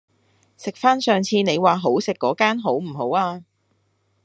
[0.57, 3.43] 食返上次你話好食嗰間好唔好啊